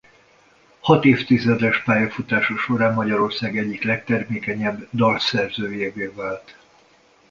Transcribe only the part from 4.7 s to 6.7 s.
dalszerzőjévé vált.